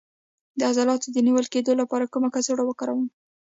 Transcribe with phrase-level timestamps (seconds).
[0.59, 3.07] د عضلاتو د نیول کیدو لپاره کومه کڅوړه وکاروم؟